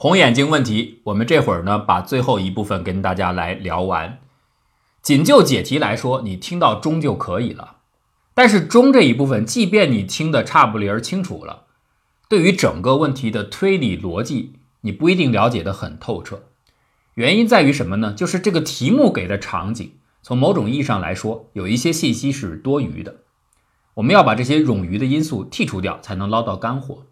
[0.00, 4.20] 红眼睛问题，我们这会儿呢把最后一部分跟大家来聊完。
[5.02, 7.78] 仅就解题来说，你听到中就可以了。
[8.32, 11.64] 但是中这一部分，即便你听得差不离儿清楚了，
[12.28, 16.44] 对于整个问题的推理逻辑，你不一定了解得很透彻。
[17.14, 18.12] 原因在于什么呢？
[18.12, 23.16] 就是这个题目给的场景，从某种意义上来说，有一些信息是多余的。
[23.94, 27.06] 我们要把这些冗余的因素剔除掉，才能捞到干货。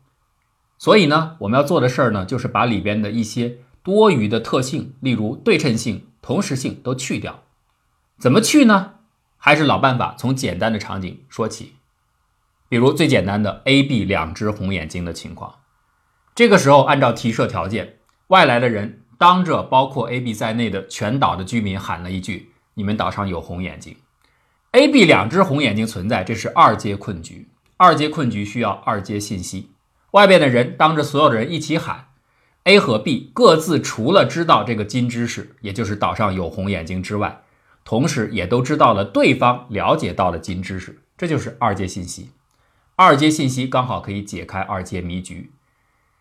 [0.79, 7.42] 所以呢，我们要做的事儿呢，就是把里边的一些多余的特性，例如对称性、同时性都去掉。
[8.19, 8.95] 怎么去呢？
[9.38, 11.74] 还是老办法，从简单的场景说起。
[12.69, 15.55] 比如最简单的 A、B 两只红眼睛的情况。
[16.34, 23.97] 这个时候，按照提设条件，外来的人当着包括 A、B 在内的全岛的居民喊了一句：“你们岛上有红眼睛。
[24.72, 27.48] ”A、B 两只红眼睛存在，这是二阶困局。
[27.77, 29.70] 二阶困局需要二阶信息。
[30.16, 32.06] 外边的人当着所有的人一起喊
[32.65, 37.42] ：“A 和 B 各自除了知道这个金知识，也就是岛上有红眼睛之外。”
[37.84, 42.31] 同时，也都知道了对方了解到了金知识，这就是二阶信息。
[42.95, 45.50] 二阶信息刚好可以解开二阶迷局。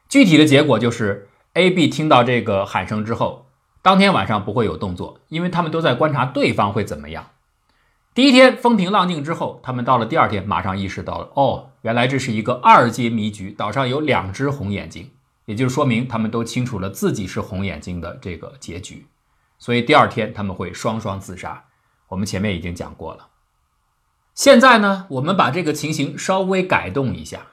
[0.10, 3.46] 具体的结果就是，A、B 听到这个喊声之后，
[3.82, 7.28] 当天晚上不会有动作，因为他们都在观察对方会怎么样。
[8.16, 15.12] 第一天风平浪静之后，他们到了第二天，马上意识到了，哦，原来这是一个二阶迷局，岛上有两只红眼睛，
[15.44, 19.06] 也就是说明他们都清楚了自己是红眼睛的这个结局。
[19.60, 21.66] 所以第二天他们会双双自杀，
[22.08, 23.28] 我们前面已经讲过了。
[24.34, 27.48] 现在呢，我们把这个情形稍微改动一下，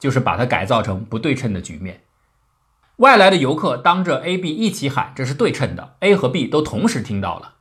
[0.00, 2.02] 就是把它改造成不对称的局面。
[2.96, 7.58] 外来的游客当着 A、B 一起喊，这是对称的，A 和 B 都同时听到了。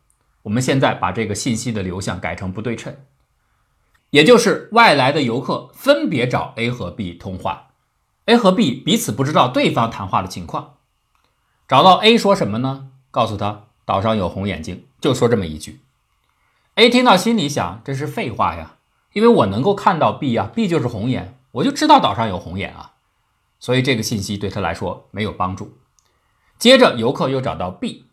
[0.49, 2.95] 我们现在把这个信息的流向改成不对称，
[4.09, 7.67] 也就是外来的游客分别找 A 和 B 通话
[8.25, 10.77] ，A 和 B 彼此不知道对方谈话的情况。
[11.67, 12.87] 找到 A 说什么呢？
[13.11, 13.65] 告诉他。
[13.85, 15.81] 岛上有红眼睛，就说这么一句。
[16.75, 18.77] A 听到心里想，这是废话呀，
[19.13, 22.93] 因为我能够看到 B 呀，B 就是红眼，我就知道岛上有红眼啊，
[23.59, 25.77] 所以这个信息对他来说没有帮助。
[26.57, 28.05] 接着游客又找到 B，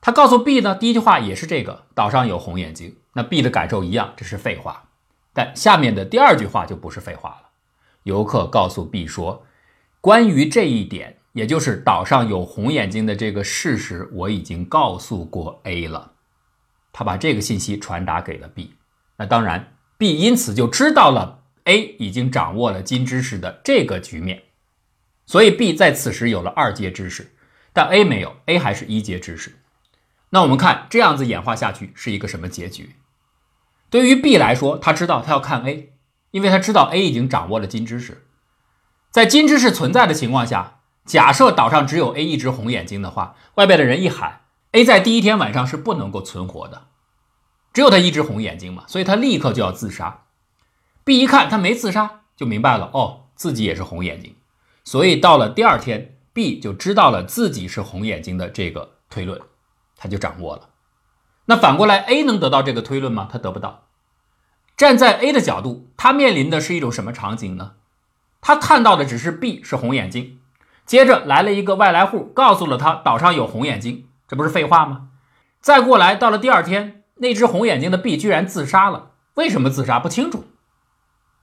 [0.00, 2.96] 他告诉 B 呢，第一句话也是这个，岛上有红眼睛。
[3.12, 4.88] 那 B 的感受一样，这是废话。
[5.32, 7.48] 但下面的第二句话就不是废话了，
[8.04, 9.46] 游客告诉 B 说，
[10.00, 11.16] 关于这一点。
[11.32, 16.14] 也就是岛上有红眼睛的这个事实，我已经告诉过 A 了，
[16.92, 18.74] 他把这个信息传达给了 B，
[19.16, 24.42] 那当然 B 因此就知道了 A 已经掌握了金知识的这个局面，
[25.24, 27.30] 所以 B 在此时有了二阶知识，
[27.72, 29.59] 但 A 没有，A 还是一阶知识。
[30.30, 32.96] 那我们看这样子演化下去是一个什么结局？
[33.90, 35.92] 对于 B 来说，他知道他要看 A，
[36.30, 38.26] 因为他知道 A 已经掌握了金知识，
[39.10, 40.78] 在金知识存在的情况下。
[41.06, 44.42] 假设岛上只有 A 一只红眼睛的话，外边的人一喊
[44.72, 46.82] ，A 在第一天晚上是不能够存活的，
[47.72, 50.24] 只有他一只红眼睛嘛，所以他立刻就要自杀。
[51.02, 54.36] B 一看他没自杀，就明白了，哦，自己也是红眼睛，
[54.84, 59.40] 所以到了第二天，B 就知道了自己是红眼睛的这个推论，
[60.00, 60.70] 他就掌握了。
[61.44, 63.28] 那反过来，A 能得到这个推论吗？
[63.30, 63.84] 他得不到。
[64.76, 67.72] 站在 A 的角度，他面临的是一种什么场景呢？
[68.40, 70.40] 他看到的只是 B 是红眼睛。
[70.86, 75.08] 接着来了一个外来户，告诉了他岛上有红眼睛，这不是废话吗？
[75.60, 80.46] 再过来到了第二天，那只红眼睛的 B 居然自杀了，为什么自杀不清楚？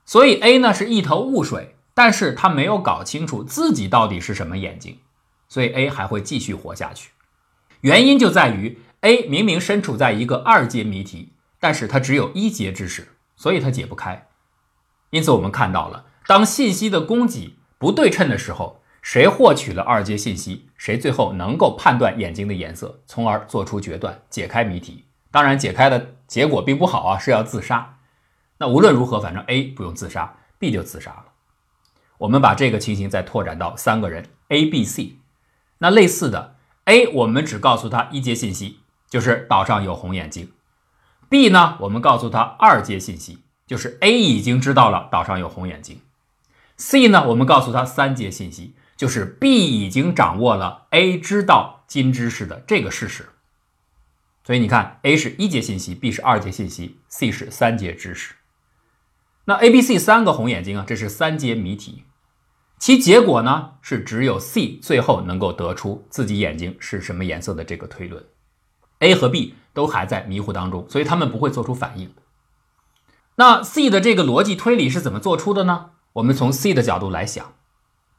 [0.04, 4.98] 所以 A 呢是一头雾水，但是他没有搞清楚自己到底是什么眼睛，
[5.48, 7.10] 所以 A 还会继续活下去。
[7.80, 14.28] 原因就在于 A 明明身处在一个二阶谜题，但是他只有一阶知识，所以他解不开。
[15.10, 18.82] 因此我们看到了，当信息的供给不对称的时候。
[19.00, 25.06] 谁获取了二阶信息，谁最后能够判断眼睛的颜色，从而做出决断，解开谜题。
[25.30, 28.00] 当然，解开的结果并不好啊，是要自杀。
[28.58, 31.26] 那无论如何，反正 A 不用自杀，B 就自杀了。
[32.18, 35.16] 我们把这个情形再拓展到三个人 A、B、C。
[35.78, 36.56] 那类似的
[36.88, 40.50] ，A 我们只告诉他一阶信息，就是岛上有红眼睛
[41.30, 46.00] ；B 呢，我们告诉他二阶信息，就是 A 已经知道了岛上有红眼睛
[46.76, 48.74] ；C 呢，我们告诉他三阶信息。
[48.98, 53.28] 就是 B 已经掌握了 A 知道金知识的这个事实，
[54.42, 58.34] 所以你看，A 是一阶信息，B 是二阶信息，C 是三阶知识。
[59.44, 62.02] 那 A、B、C 三个红眼睛啊，这是三阶谜题，
[62.78, 68.24] 其结果呢是只有 C 最后能够得出自己眼睛是什么颜色的这个推论
[69.00, 72.14] ，A 和 B 都还在迷糊当中，所以他们不会做出反应。
[73.34, 75.90] 那 C 的这个逻辑推理是怎么做出的呢？
[76.14, 77.52] 我们从 C 的角度来想。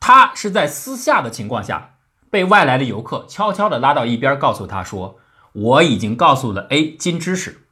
[0.02, 1.96] 他是在私下的情况下
[2.30, 5.20] 被外来的游客悄悄地拉到一边，告诉他说
[5.54, 7.64] ：“我已经告诉了 A 金知识，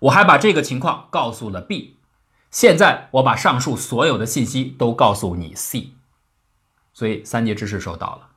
[0.00, 1.96] 我还把这个情况告诉了 B，
[2.50, 5.92] 现在我把上述所有的信息都告诉你 C。”
[6.94, 8.28] 所以三节知识收到了，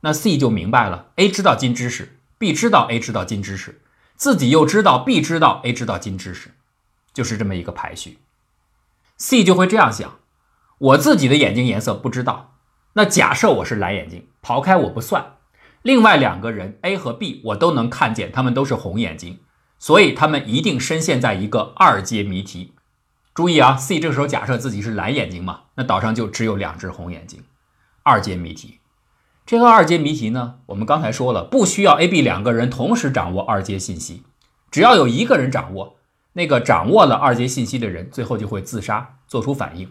[0.00, 3.82] 那 C 就明白了：A 知道金知识，B 知道 A 知道金知识，
[4.14, 6.52] 自己又知道 B 知道 A 知道金知识，
[7.12, 8.18] 就是这么一个排序。
[9.18, 10.20] C 就会这样想：
[10.78, 12.56] 我自己的眼睛颜色不知道。
[12.94, 15.34] 那假设我是蓝眼睛，刨开我不算，
[15.82, 19.40] 另外两个人 A 和 B 我都能看见，他们都是红眼睛，
[19.78, 22.74] 所以他们一定深陷在一个二阶谜题。
[23.34, 27.44] 注意啊，C 这个时候假设自己是蓝眼睛嘛，那岛上就只有两只红眼睛，
[28.02, 28.80] 二阶谜题。
[29.46, 34.22] 这个二阶谜题呢，我们刚才说了，不需要 A、B 两个人同时掌握二阶信息，
[34.70, 35.96] 只要有一个人掌握，
[36.34, 39.90] 那个掌握了二阶信息的人最后就会自杀，做出反应。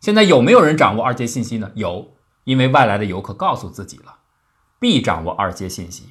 [0.00, 1.70] 现在有没有人掌握二阶信息呢？
[1.76, 4.16] 有，因为外来的游客告诉自己了。
[4.80, 6.06] B 掌握二阶信息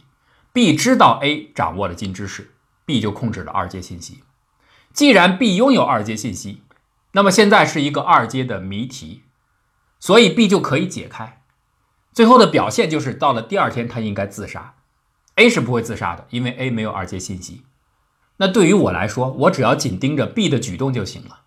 [0.54, 2.52] ，B 知道 A 掌握了金知识
[2.86, 4.24] ，B 就控制了二阶信息。
[4.94, 6.62] 既然 B 拥有二阶信息，
[7.12, 9.24] 那么现在是一个二阶的谜题，
[10.02, 11.44] 所以 B 就可以解开。
[12.12, 14.74] 最后的表现就是到了第二天，他应该自杀。
[15.36, 17.62] A 是不会自杀的，因为 A 没有二阶信息。
[18.38, 21.44] 那对于我来说，我只要紧盯着 B 的举动就行了。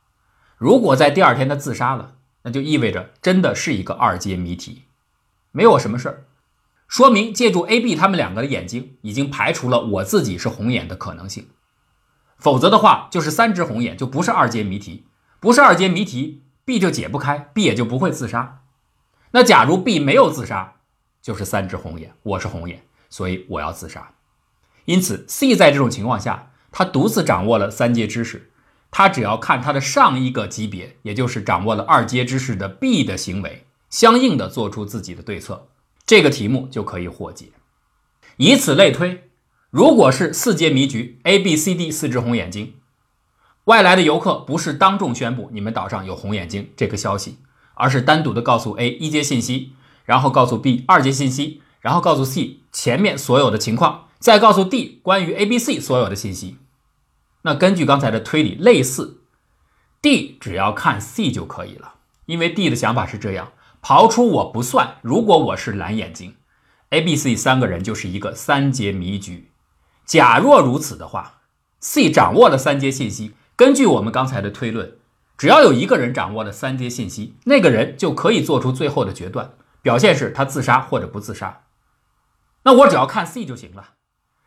[0.56, 4.84] 如果在第二天他自杀了，那就意味着真的是一个二阶谜题，
[5.50, 6.24] 没有什么事儿，
[6.86, 11.48] 说明借助 A、B 他们两个的眼睛，已经排除了我自己是红眼的可能性。
[12.38, 15.04] 否则的话，就是三只红眼就不是二阶谜题，
[15.40, 18.62] 不是二阶谜题，B 就解不开，B 也就不会自杀。
[19.32, 20.74] 那假如 B 没有自杀，
[21.20, 24.12] 就是三只红眼，我是红眼，所以我要自杀。
[24.84, 28.50] 因此，C 在这种情况下，他独自掌握了三阶知识。
[28.90, 35.66] 他只要看他的上一个级别，也就是掌握了二阶知识的 B 的行为，相应的做出自己的对策，
[36.06, 37.46] 这个题目就可以获解。
[38.36, 39.30] 以此类推，
[39.70, 42.74] 如果是四阶谜局，A、B、C、D 四只红眼睛，
[43.64, 47.38] 外来的游客不是当众宣布你们岛上有红眼睛这个消息，
[47.74, 49.72] 而是单独的告诉 A 一阶信息，
[50.04, 56.58] 然后告诉 B 二阶信息，然后告诉 C 前面所有的情况，再告诉 D 关于 A、B、C 所有的信息。
[57.42, 59.22] 那根据刚才的推理，类似
[60.02, 61.94] D 只要看 C 就可以了，
[62.26, 63.52] 因为 D 的想法是这样：
[63.82, 66.36] 刨出我不算，如果我是蓝眼睛
[66.90, 69.50] ，A、B、C 三个人就是一个三阶迷局。
[70.04, 71.40] 假若如此的话
[71.80, 74.96] ，C 掌握了三阶信息，根据我们刚才的推论，
[75.38, 81.62] 只要有一个人掌握了三阶信息，那个人就可以做出最后的决断，表现是他自杀或者不自杀。
[82.64, 83.90] 那我只要看 C 就行了。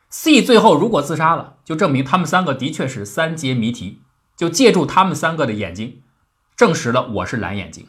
[0.09, 4.01] C 最后如果自杀了，就证明他们三个的确是三阶谜题，
[4.36, 6.01] 就借助他们三个的眼睛，
[6.56, 7.88] 证实了我是蓝眼睛。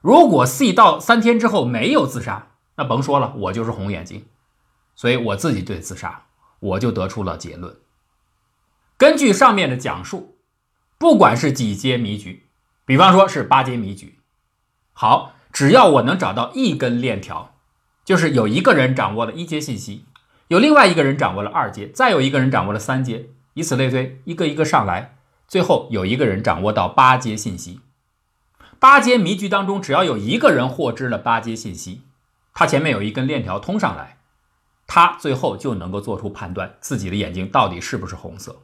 [0.00, 4.26] 如果 C 到三天之后没有自杀，那甭说了，我就是红眼睛，
[4.96, 6.24] 所以我自己对自杀，
[6.58, 7.76] 我就得出了结论。
[9.02, 10.36] 根据上面的讲述，
[10.96, 12.46] 不管是几阶谜局，
[12.84, 14.20] 比方说是八阶谜局，
[14.92, 17.56] 好，只要我能找到一根链条，
[18.04, 20.04] 就是有一个人掌握了一阶信息。
[20.46, 25.16] 有另外一个人掌握了二阶，再有一个人掌握了三阶，以此类推，一个一个上来，
[25.48, 27.80] 最后有一个人掌握到八阶信息。
[28.78, 32.02] 八阶谜局当中，只要有一个人获知了八阶信息，
[32.54, 34.18] 他前面有一根链条通上来，
[34.86, 38.62] 他最后就能够做出判断，自己的眼睛到底是不是红色。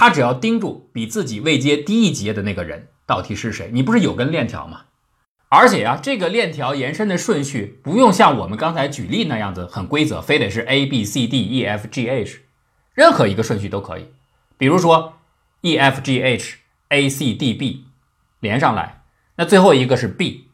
[0.00, 4.84] 他只要盯住比自己位阶低一阶的那个人到底是谁，你不是有根链条吗？
[5.50, 12.40] 而且呀，这个链条延伸的顺序不用像我们刚才举例那样子很规则，非得是 A B C D E F G H，
[12.94, 14.06] 任何一个顺序都可以。
[14.56, 15.18] 比如说
[15.60, 16.56] E F G H
[16.88, 17.84] A C D B
[18.38, 19.02] 连上来，
[19.36, 20.46] 那最后一个是 B，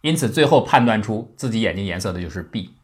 [0.00, 2.74] 因此最后判断出自己眼睛颜色的就是 B。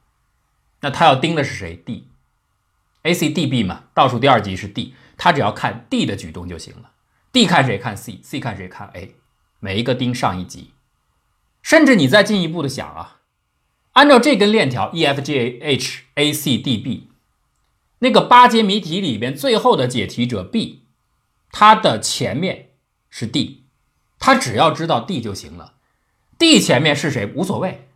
[0.83, 6.93] 那他要盯的是谁？D，A C D B 嘛，倒数第二级是 D，他只要看 D 的举动就行了。
[7.33, 9.17] D 看谁看 C，C 看谁看 A，
[9.61, 10.73] 每一个盯上一级。
[11.63, 13.21] 甚至你再进一步的想啊，
[13.93, 17.11] 按照这根链条 E F G H A C D B，
[17.99, 20.85] 那个八阶谜题里边最后的解题者 B，
[21.51, 22.71] 它的前面
[23.11, 23.65] 是 D，
[24.19, 25.75] 他只要知道 D 就行了
[26.39, 27.89] ，D 前面是谁无所谓，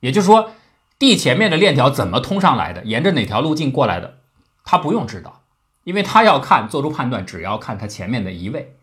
[0.00, 0.52] 也就是说
[0.98, 4.20] D 前面的链条怎么通上来的，沿着哪条路径过来的，
[4.64, 5.37] 他不用知道，
[5.88, 8.74] 因为他要看做出判断，只要看他前面的一位，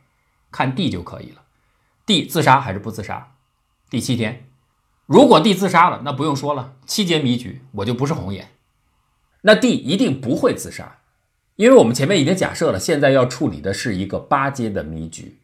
[0.51, 1.43] 看 D 就可以了
[2.03, 3.33] ，D 自杀还是不自杀？
[3.91, 4.47] 第七天，
[5.05, 8.53] 如果 D 自杀了，那不用说了，七阶谜局我就不是红眼。
[9.43, 10.97] 那 D 一定不会自杀，
[11.57, 15.37] 因为我们前面已经假设了，现在要处理的是一个八阶的迷局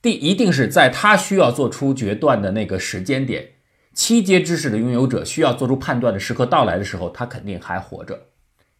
[0.00, 3.54] ，D 一定是在他需要做出决断的那个时间点，
[3.92, 8.28] 七阶知识的拥有者需要做出判断的时刻到来的时候，他肯定还活着。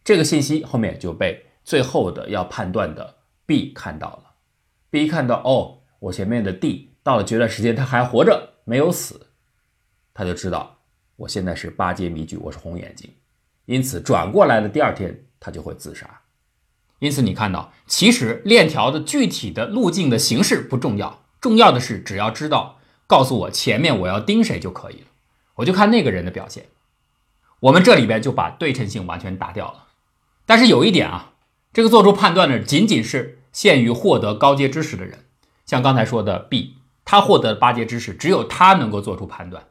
[0.05, 4.31] 这个信息后面就被最后的要判断的 B 看到了。
[4.89, 9.27] B 看到哦，我前面的 D 到了决断时间他还活着，没有死，
[10.13, 10.79] 他就知道
[11.15, 13.09] 我现在是八阶迷局，我是红眼睛。
[13.65, 16.21] 因此转过来的第二天他就会自杀。
[16.99, 25.07] 因此你看到，其实链条的具体的路径的形式不重要，重要的是只要知道告诉我前面我要盯谁就可以了。
[25.55, 26.65] 我就看那个人的表现，
[27.59, 29.87] 我们这里边就把对称性完全打掉了。
[30.45, 31.30] 但是有一点啊，
[31.73, 35.25] 这个做出判断的仅仅是限于获得高阶知识的人，
[35.65, 36.75] 像刚才说的 B，
[37.05, 39.67] 他获得八阶知识，只有他能够做出判断。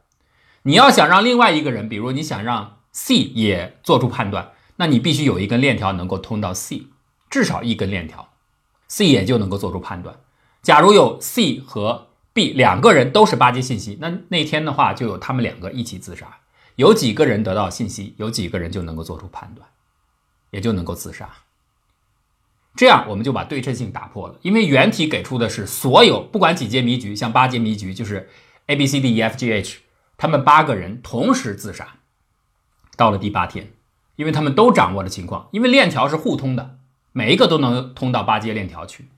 [0.63, 6.87] 你要想让另外一个人，比如你想让 C 也做出判断，那你必须有一根链条能够通到 C，
[7.29, 8.29] 至少一根链条
[8.87, 10.15] ，C 也就能够做出判断。
[10.61, 16.37] 假如有 C 和 B 两个人都是八阶信息，那那天的话就有他们两个一起自杀。
[16.75, 19.67] 有几个人得到信息，有几个人就能够做出判断，
[20.49, 21.29] 也就能够自杀。
[22.75, 28.29] 这样我们就把对称性打破了，因为原题给出的是所有不管几阶迷局，像八阶迷局就是
[28.67, 29.79] A B C D E F G H，
[30.17, 31.95] 他们八个人同时自杀，
[32.95, 33.73] 到了第八天，
[34.15, 36.77] 因为他们都掌握了情况，因为链条是互通的，
[37.11, 39.09] 每一个都能通到八阶链条去。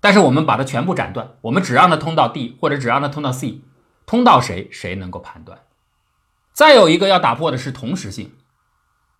[0.00, 3.60] 但是我们把它全部斩断，我们只让它通到 D，或者只让它通到 C，
[4.06, 5.60] 通到谁谁能够判断。
[6.52, 8.32] 再有一个要打破的是同时性。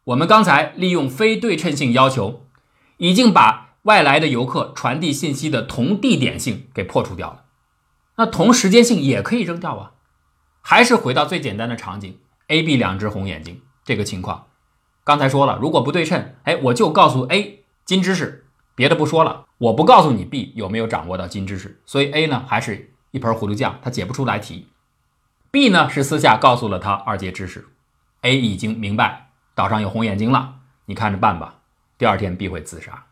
[0.04, 2.43] 我们刚才利用非对称性要求，
[3.04, 7.44] 已经把外来的游客传递信息的同地点性给破除掉了。
[8.16, 9.92] 那同时间性也可以扔掉啊，
[10.62, 12.18] 还是回到最简单的场景
[12.48, 14.46] ：A、B 两只红眼睛这个情况。
[15.04, 18.46] 刚才说了，如果不对称，哎，我就告诉 A 金知识。
[18.74, 24.68] 别的不说了，我不告诉你 B 有没有掌握到金知识，所以 A 呢还是一盆糊涂酱，他解不出来题。
[25.50, 27.68] B 呢是私下告诉了他二阶知识
[28.22, 30.54] ，A 已经明白岛上有红眼睛了，
[30.86, 31.56] 你看着办吧。
[31.96, 33.06] 第二天 B 会自杀。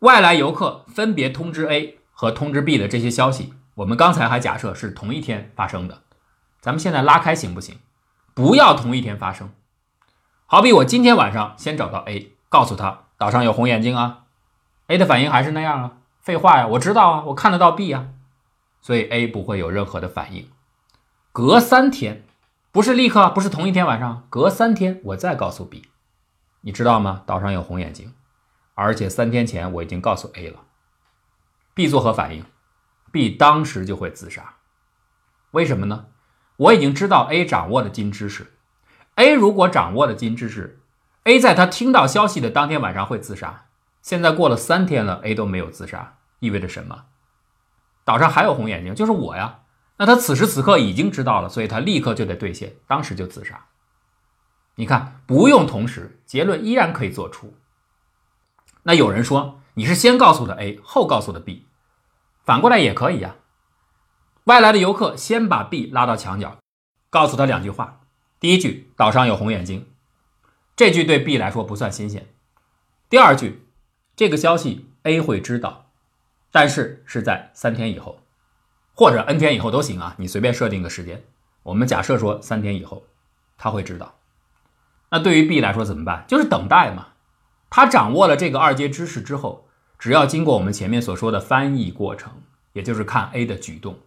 [0.00, 6.02] 外来游客分别通知 A 和通知 B 的这些消息，我们刚才还假设是同一天发生的，
[6.60, 7.78] 咱们现在拉开行不行？
[8.34, 9.50] 不要同一天发生。
[10.46, 14.24] 好比我今天晚上先找到 A，告诉他岛上有红眼睛啊。
[14.86, 18.10] A 的反应还是那样啊，废话呀，我知道啊，我看得到 B 啊，
[18.80, 20.48] 所以 A 不会有任何的反应。
[21.32, 22.24] 隔三天，
[22.70, 25.87] 不是立刻，不是同一天晚上，隔三天我再告诉 B，
[26.68, 27.22] 你知道吗？
[27.24, 28.12] 岛上有红眼睛，
[28.74, 30.64] 而且三天前我已经告诉 A 了。
[31.72, 32.44] B 作何反应
[33.10, 34.56] ？B 当时就会自杀。
[35.52, 36.08] 为什么呢？
[36.58, 38.52] 我已经知道 A 掌握的金知识
[39.14, 40.78] ，A 如果掌握了金知识
[41.24, 43.68] ，A 在他听到消息的当天晚上会自杀。
[44.02, 47.06] 现在过了三天了，A 都没有自杀，意味着什么？
[48.04, 49.60] 岛上还有红眼睛，就是我呀。
[49.96, 53.68] 那他此时此刻已经知道了，所以他立刻就得兑现，当时就自杀。
[54.78, 57.52] 你看，不用同时，结论依然可以做出。
[58.84, 61.66] 那有人说你是先告诉的 A，后告诉的 B，
[62.44, 63.34] 反过来也可以呀。
[64.44, 66.58] 外来的游客先把 B 拉到墙角，
[67.10, 68.02] 告诉他两句话。
[68.38, 69.90] 第一句，岛上有红眼睛，
[70.76, 72.28] 这句对 B 来说不算新鲜。
[73.08, 73.64] 第二句。
[74.14, 75.92] 这个消息 A 会知道，
[76.50, 78.20] 但是是在三天以后，
[78.92, 81.22] 或者 n 天以后都行啊，你随便设定个时间。
[81.62, 83.04] 我们假设说三天以后
[83.56, 84.17] 他会知道。
[85.10, 86.24] 那对于 B 来说怎么办？
[86.28, 87.08] 就是等待嘛。
[87.70, 93.98] 他掌握了这个二阶知识之后，只要经过我们前面所说的翻译过程，也就是看 A 的举动，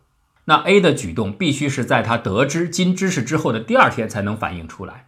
[0.45, 5.07] 那 A 的举动必须是在他得知金知识之后的第二天才能反映出来。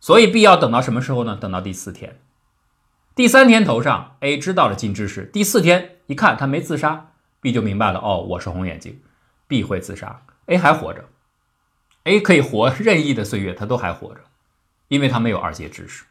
[0.00, 1.36] 所以 B 要等到什么时候呢？
[1.36, 2.20] 等到第四天。
[3.14, 5.24] 第三天头上，A 知道了金知识。
[5.24, 7.10] 第四天一看他没自杀
[7.40, 8.00] ，B 就明白了。
[8.00, 9.00] 哦，我是红眼睛
[9.46, 11.04] ，B 会自杀，A 还活着
[12.04, 14.20] ，A 可以活任意的岁月，他都还活着，
[14.88, 16.04] 因为他没有二阶知识。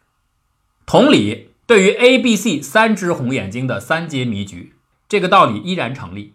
[0.86, 4.76] 同理，对于 A、B、C 三只红眼睛的三阶迷局，
[5.08, 6.34] 这个道理依然成立。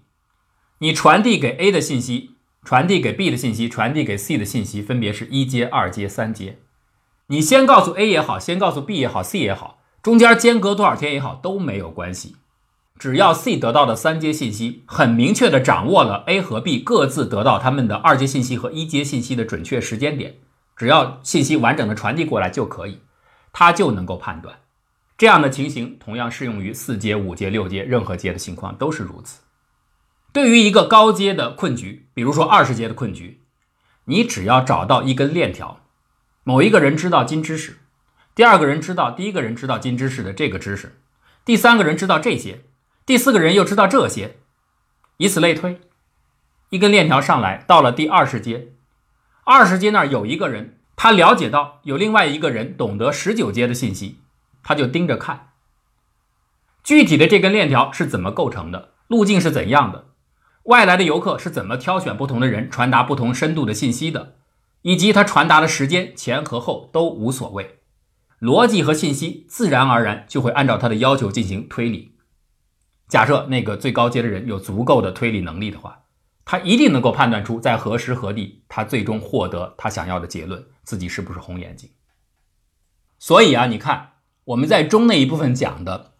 [0.78, 2.33] 你传递给 A 的信息，
[2.64, 6.59] 传递给 B 的信息，传递给 C 的信息，分别是一阶、二阶、三阶。
[7.28, 9.78] 你先告诉 A 也好，先告诉 B 也好，C 也好。
[10.02, 12.37] 中间间隔多少天也好都没有关系，
[12.97, 20.37] 只要 C 得到的三阶信息很明确的掌握了 A 和 B 各自得到他们的二阶信息和一阶信息的准确时间点，
[20.76, 23.00] 只要信息完整的传递过来就可以，
[23.52, 24.61] 他就能够判断。
[25.16, 29.40] 这样的情形同样适用于四阶、五阶、六阶任何阶的情况都是如此。
[30.33, 33.40] 对于一个高阶的困局，比如说二十阶的困局，
[34.04, 35.80] 你只要找到一根链条，
[36.45, 37.78] 某一个人知道金知识。
[38.35, 41.00] 第二个人知道第一个人知道金知识的这个知识，
[41.47, 42.64] 第三个人知道这些，
[43.06, 44.37] 第四个人又知道这些，
[45.16, 45.80] 以此类推，
[46.68, 48.75] 一根链条上来到了第二十阶，
[49.49, 54.19] 二十阶那儿有一个人，他了解到有另外一个人懂得十九阶的信息，
[54.65, 55.50] 他就盯着看。
[56.83, 58.95] 具体的这根链条是怎么构成的？
[59.07, 60.07] 路径是怎样的？
[60.65, 64.35] 外来的游客是怎么挑选不同的人传达不同深度的信息的？
[64.83, 67.79] 以及他传达的时间前和后都无所谓，
[68.41, 72.17] 逻辑和信息自然而然就会按照他的要求进行推理。
[73.09, 76.00] 假设那个最高阶的人有足够的推理能力的话，
[76.47, 81.91] 他一定能够判断出在何时何地他最终获得他想要的结论，自己是不是红眼睛。
[83.19, 84.12] 所以啊，你看
[84.45, 86.12] 我们在中那一部分讲的，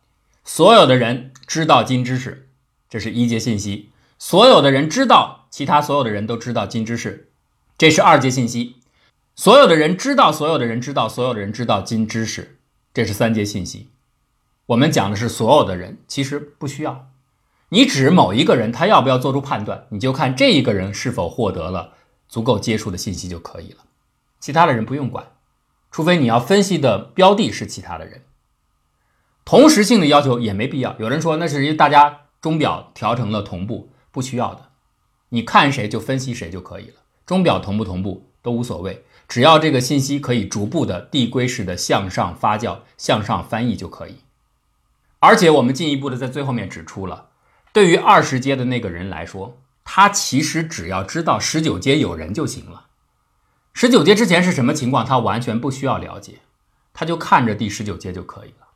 [0.45, 2.49] 所有的人知道金知识，
[2.91, 7.31] 这是一阶信息；所有的人知道，其他所有的人都知道金知识，
[7.79, 8.81] 这是二阶信息；
[9.37, 12.59] 所有的人知道，所有的人知道，所有的人知道金知识，
[12.93, 13.91] 这是三阶信息。
[14.67, 17.11] 我们讲的是所有的人，其实不需要。
[17.71, 21.95] 你指某一个人，他要不要做出判断，你就看这一个人是否获得了
[22.29, 23.79] 足够接触的信息就可以了。
[24.39, 25.33] 其他的人不用管，
[25.91, 28.23] 除非你要分析的标的是其他的人。
[29.45, 30.95] 同时性的要求也没必要。
[30.99, 34.71] 有人说那是因为大家钟表调成了同步，不需要的。
[35.31, 36.95] 你看谁就分析谁就可以了。
[37.25, 44.19] 钟表同不同步都无所谓，只要这个信息可以逐步的递归式的向上发酵、向上翻译就可以。
[45.19, 47.31] 而且我们进一步的在最后面指出了，
[47.77, 52.87] 对于二十阶的那个人来说，他其实只要知道十九阶有人就行了。
[53.75, 56.41] 十九阶之前是什么情况，他完全不需要了解，
[56.95, 58.69] 他就看着第十九阶就可以了。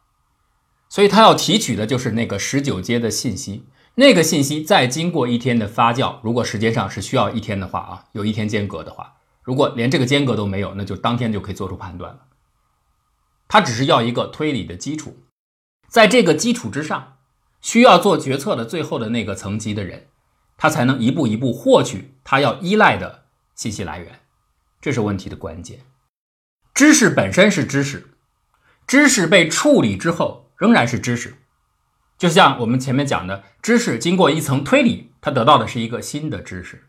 [0.90, 3.64] 所以他要提取的就是那个十九阶的信息，
[3.95, 12.21] 那个信息再经过一天的发酵，如果时间上是需要一天的话啊，有一天间隔的话，如果连这个间隔都没有，那就当天就可以做出判断了。
[13.49, 15.16] 他只是要一个推理的基础。
[15.88, 17.16] 在这个基础之上，
[17.60, 20.06] 需要做决策的最后的那个层级的人，
[20.56, 23.24] 他才能一步一步获取他要依赖的
[23.54, 24.20] 信息来源，
[24.80, 25.80] 这是问题的关键。
[26.74, 28.10] 知识本身是知识，
[28.86, 31.34] 知识被处理之后仍然是知识，
[32.16, 36.86] 就像我们前面讲的，知识经过一层推理，他得到的是一个新的知识。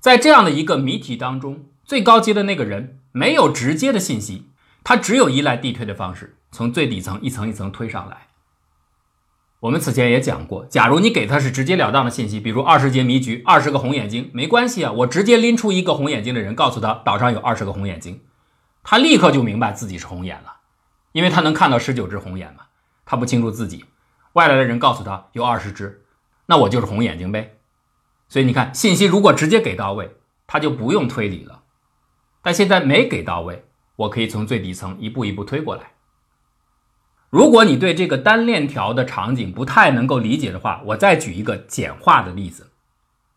[0.00, 4.50] 在这样的一个谜题当中，最高阶的那个人没有直接的信息，
[4.82, 6.36] 他只有依赖递推的方式。
[6.50, 8.23] 从最底层一层一层推上来。
[9.64, 18.20] 我们此前也讲过，假如你给他是直截了当的信息，比如二十节迷局，二十个红眼睛，没关系啊，我直接拎出一个红眼睛的人，告诉他岛上有二十个红眼睛，
[18.82, 20.56] 他立刻就明白自己是红眼了，
[21.12, 22.64] 因为他能看到十九只红眼嘛，
[23.06, 23.86] 他不清楚自己。
[24.34, 26.02] 外来的人告诉他有二十只，
[26.44, 27.56] 那我就是红眼睛呗。
[28.28, 30.10] 所以你看，信息如果直接给到位，
[30.46, 31.62] 他就不用推理了。
[32.42, 33.64] 但现在没给到位，
[33.96, 35.93] 我可以从最底层一步一步推过来。
[37.34, 42.70] 如果你对这个单链条的场景不太能够理解的话，我再举一个简化的例子。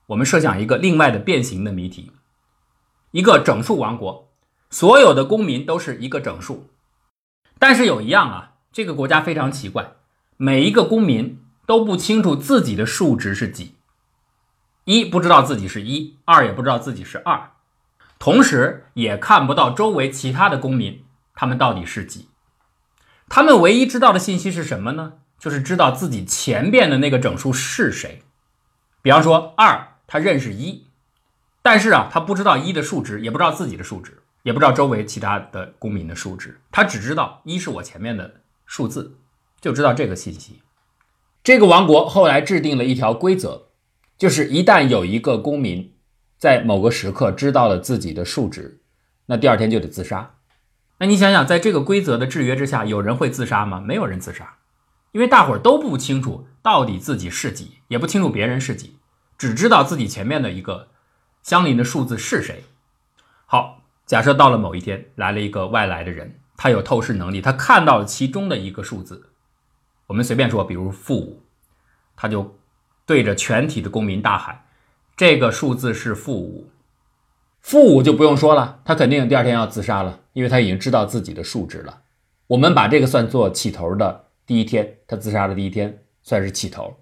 [0.06, 2.12] 我们设想一个另外的变形的谜题：
[3.10, 4.30] 一个整数王国，
[4.70, 6.70] 所有的公民都是一个整数，
[7.58, 9.94] 但是有一样啊，这个国家非常奇怪，
[10.38, 13.74] 每一个公民都不清楚自己的数值是几，
[14.84, 17.50] 一不知道自己是一，二也不知道自己是二，
[18.20, 22.27] 同时也看不到周围其他的公民，他们到底是几。
[23.30, 25.14] 他们唯一知道的信息是什么呢？
[25.38, 28.24] 就是知道自己前边的那个整数是谁。
[29.02, 30.88] 比方说二，他认识一，
[31.62, 39.18] 但是啊，他不知道一的数值，也不知道自己的数值，也不知道周围其他的公民的数值，他只知道一是我前面的数字，
[39.62, 40.62] 就知道这个信息。
[41.44, 43.68] 这个王国后来制定了一条规则，
[44.18, 45.94] 就是一旦有一个公民
[46.38, 48.82] 在某个时刻知道了自己的数值，
[49.28, 50.37] 那第二天就得自杀。
[51.00, 53.80] 那你想想，在这个规则的制约之下，有人会自杀吗？
[53.80, 54.56] 没有人自杀，
[55.12, 58.98] 因为大伙儿都不清楚到底自己是几，也不清楚别人是几，
[59.38, 60.88] 只知道自己前面的一个
[61.44, 62.64] 相邻的数字是谁。
[63.46, 69.30] 好，假设到了某一天来了一个外来的人，他有透视能力，他看到了其中的一个数字，
[70.08, 71.44] 我们随便说，比如负五，
[72.16, 72.58] 他就
[73.06, 74.66] 对着全体的公民大喊
[75.16, 76.72] ：“这个数字是负五。”
[77.62, 82.02] 负五就不用说了，他肯定第二天要自杀了，因为他已经知道自己的数值了。
[82.48, 86.96] 我们把这个算作起头的第一天，他自杀的第一天算是起头。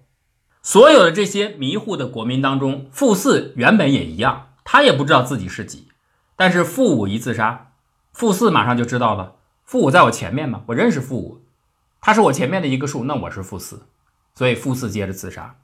[0.62, 5.86] 所有的这些迷糊的国民当中，负四原本也一样，他也不知道自己是几，
[6.34, 7.70] 但是负五一自杀，
[8.12, 11.42] 负四马上就知道了，负五在我前面嘛，我认识负五，
[12.00, 13.86] 他是我前面的一个数，那我是负四，
[14.34, 15.54] 所以负四接着自杀。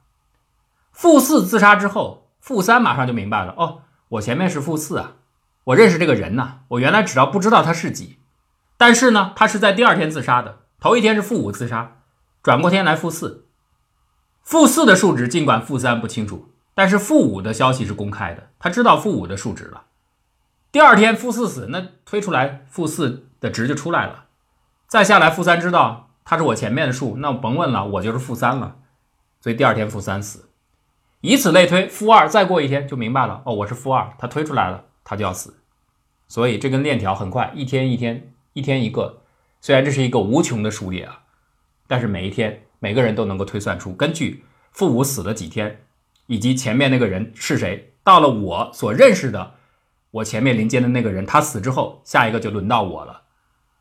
[0.93, 3.81] 负四自杀之后，负三马上就明白了，哦。
[4.13, 5.13] 我前面是负四啊，
[5.63, 6.59] 我认识这个人呐。
[6.69, 8.19] 我原来只要不知道他是几，
[8.77, 10.59] 但是呢，他是在第二天自杀的。
[10.79, 12.01] 头一天是负五自杀，
[12.43, 13.45] 转过天来负四。
[14.43, 19.85] 负四的数值尽管负三不清楚，但是负五的消息是公开的，他知道负五的数值了。
[20.71, 24.25] 第二天负四死，那推出来负四的值就出来了。
[24.87, 28.75] 再下来负三知道他是我前面的数，那我甭问了，我就是负三了。
[29.41, 30.49] 所以第二天负三死，
[31.25, 33.41] 以此类推，负二再过一天就明白了。
[33.45, 35.55] 哦，我是负二，它推出来了，它就要死。
[36.27, 39.21] 所以这根链条很快，一天一天，一天一个。
[39.61, 41.21] 虽然这是一个无穷的数列啊，
[41.87, 45.85] 但是每一天每个人都能够推算出，根据负五死了几天，
[46.27, 49.55] 以及前面那个人是谁，到了我所认识的
[50.11, 53.21] 我前面临间的那个人，他死之后，下一个就轮到我了。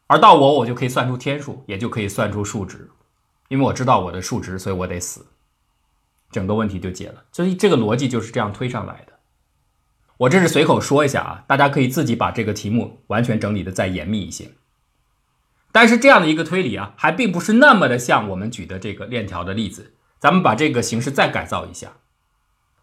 [0.07, 2.88] 而到我，我就可以算出天数，也就可以算出数值，
[3.48, 5.26] 因为我知道我的数值，所以我得死。
[6.33, 7.23] 整个问题就解了。
[7.31, 9.12] 所以这个逻辑就是这样推上来的。
[10.16, 14.51] 我这是随口说一下啊，大家可以自己把这个题目完全整理的再严密一些。
[15.71, 19.95] 但是这样的一个推理啊，还并不是那么的像我们举的这个链条的例子。
[20.21, 21.95] 咱们把这个形式再改造一下：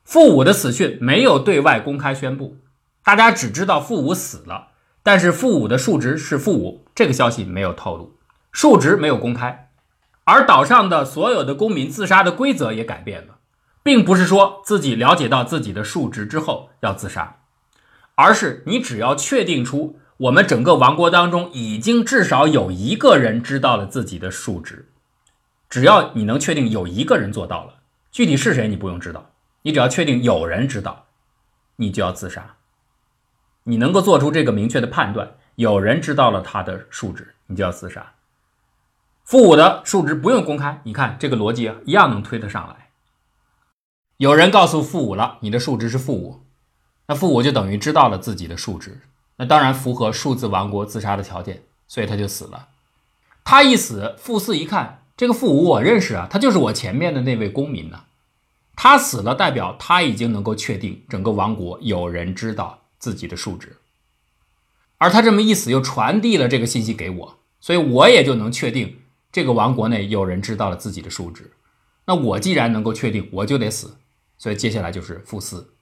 [0.03, 2.57] 负五的死讯没有对外公开宣布，
[3.01, 8.17] 大家只知道负五死了，但是负五的数值是负五，这个消息没有透露，
[8.51, 9.69] 数值没有公开。
[10.25, 13.38] 而岛上的所有的公民自杀的规则也改变了。
[13.81, 17.37] 并不是说自己了解到自己的数值之后要自杀，
[18.15, 24.89] 而是你只要确定出我们整个王国当中已经至少有一个人知道了自己的数值，
[25.69, 27.75] 只要你能确定有一个人做到了，
[28.11, 31.05] 具体是谁你不用知道，你只要确定有人知道，
[31.77, 32.55] 你就要自杀。
[33.63, 38.13] 你能够做出这个明确的判断，有人知道了他的数值，你就要自杀。
[39.23, 42.88] 负五的数值不用公开，你看这个逻辑，一样能推得上来。
[44.19, 46.41] 有人告诉负五了，你的数值是负五，
[47.08, 48.99] 那负五就等于知道了自己的数值，
[49.38, 52.67] 那当然符合数字王国自杀的条件，所以他就死了。
[53.45, 58.01] 他一死，负四一看，这个负五我认识啊，他就是我前面的那位公民呢。
[58.75, 63.77] 他死了，代表他已经能够确定整个王国有人知道自己的数值，
[64.97, 68.97] 而他这么一死，又传递了这个信息给我，所以我也就能确定
[69.32, 71.53] 这个王国内有人知道了自己的数值。
[72.03, 73.95] 那我既然能够确定，我就得死。
[74.39, 75.73] 所以接下来就是负四，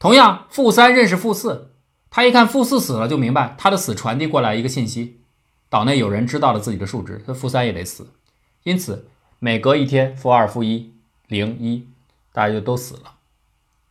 [0.00, 1.74] 同样负三认识负四，
[2.10, 5.20] 他一看负四死了，就明白他的死传递过来一个信息，
[5.68, 8.14] 岛内有人知道了自己的数值，他负三也得死。
[8.62, 10.94] 因此每隔一天负二、负一、
[11.28, 11.86] 零一，
[12.32, 13.16] 大家就都死了，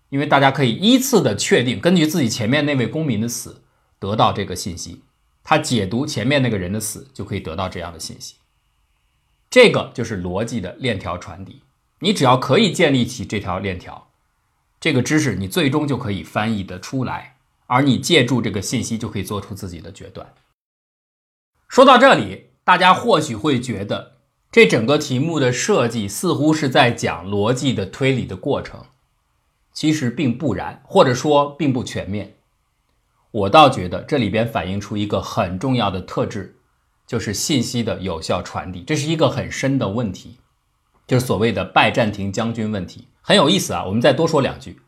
[0.10, 3.62] 因为大家可以依次的确定，根据自己前面那位公民的死
[4.00, 5.04] 得到这个信息，
[5.44, 8.36] 他解读前面那个人的死就可以得到这样的信息。
[9.50, 11.62] 这个就是逻辑的链条传递。
[12.00, 14.10] 你只要可以建立起这条链条，
[14.80, 20.34] 这个知识你最终就可以翻译的出来，而你借助这个信息就可以做出自己的决断。
[21.68, 24.18] 说到这里，大家或许会觉得
[24.52, 28.86] 这整个题目的设计似乎是在讲逻辑的推理的过程，
[29.74, 32.36] 其实并不然，或者说并不全面。
[33.32, 36.56] 我倒觉得这里边反映出一个很重要的特质，
[37.06, 40.38] 就是信息的有效传递，这是一个很深的问题。
[41.08, 43.86] 就是所谓的拜占庭将军问题，很有意思啊。
[43.86, 44.82] 我们再多说两句，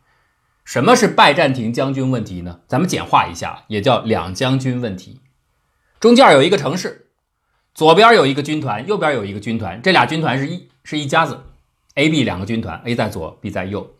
[0.65, 2.59] 什么是拜占庭将军问题呢？
[2.67, 5.21] 咱们简化一下，也叫两将军问题。
[5.99, 7.07] 中间有一个城市，
[7.73, 11.43] 左边有一个军团，右边有一个军团，这俩军团是一是一家子
[11.95, 13.95] ，A、B 两个军团，A 在左，B 在右。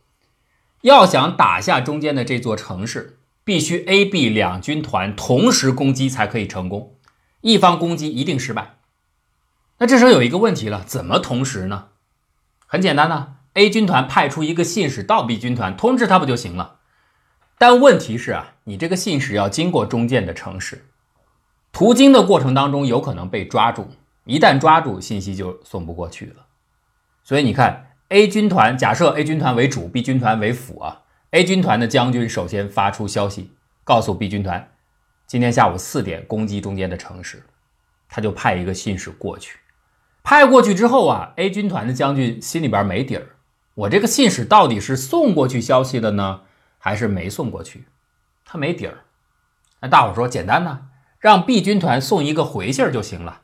[0.82, 6.96] 要想打下中间的这座城市，必须 A、B 两军团同时攻击才可以成功，
[7.42, 8.78] 一方攻击一定失败。
[9.80, 11.88] 那这时候有一个问题了，怎么同时呢？
[12.72, 16.76] 很简单呐，A 军团派出一个信使到 B 军团通知他不就行了？
[17.58, 20.86] 但问题是啊，你这个信使要经过中间的城市，
[21.72, 23.90] 途经的过程当中有可能被抓住，
[24.26, 26.46] 一旦抓住，信息就送不过去了。
[27.24, 31.02] 所以你看，A 军团假设 A 军团为主，B 军团为辅啊。
[31.32, 33.52] A 军团的将军首先发出消息，
[33.84, 34.72] 告诉 B 军团，
[35.26, 37.44] 今天下午四点攻击中间的城市，
[38.08, 39.58] 他就派一个信使过去。
[40.24, 43.36] 派过去之后啊，A 军团的将军心里边没底儿，
[43.74, 46.42] 我这个信使到底是送过去消息的呢，
[46.78, 47.86] 还是没送过去？
[48.46, 49.06] 他没底儿。
[49.82, 50.82] 那大伙说简单呐，
[51.20, 53.42] 让 B 军团送一个回信就行了。